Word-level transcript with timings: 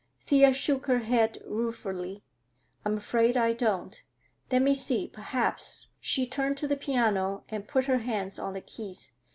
Thea 0.25 0.51
shook 0.51 0.87
her 0.87 1.01
head 1.01 1.37
ruefully. 1.45 2.23
"I'm 2.83 2.97
afraid 2.97 3.37
I 3.37 3.53
don't. 3.53 4.01
Let 4.51 4.63
me 4.63 4.73
see—Perhaps," 4.73 5.89
she 5.99 6.25
turned 6.25 6.57
to 6.57 6.67
the 6.67 6.75
piano 6.75 7.43
and 7.49 7.67
put 7.67 7.85
her 7.85 7.99
hands 7.99 8.39
on 8.39 8.53
the 8.53 8.61
keys. 8.61 9.11